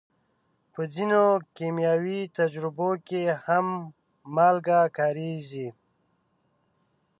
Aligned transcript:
په 0.73 0.81
ځینو 0.93 1.23
کیمیاوي 1.57 2.21
تجربو 2.37 2.89
کې 3.07 3.23
هم 3.45 3.65
مالګه 4.35 4.81
کارېږي. 4.97 5.67